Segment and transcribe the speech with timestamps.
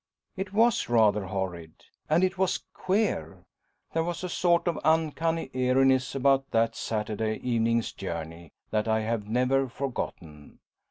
[0.35, 1.83] It was rather horrid.
[2.09, 3.45] And it was queer.
[3.93, 9.27] There was a sort of uncanny eeriness about that Saturday evening's journey that I have
[9.27, 10.57] never forgotten.